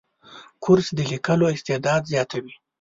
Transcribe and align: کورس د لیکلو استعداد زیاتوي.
کورس 0.63 0.87
د 0.97 0.99
لیکلو 1.11 1.45
استعداد 1.55 2.01
زیاتوي. 2.11 2.53